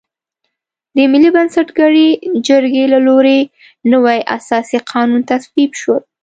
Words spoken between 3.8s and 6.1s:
نوی اساسي قانون تصویب شو.